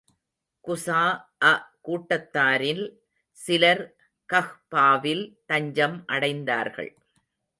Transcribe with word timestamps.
குஸாஅ 0.67 1.49
கூட்டத்தாரில் 1.81 2.81
சிலர் 3.37 3.83
கஃபாவில் 4.29 5.23
தஞ்சம் 5.45 5.97
அடைந்தார்கள். 6.07 6.91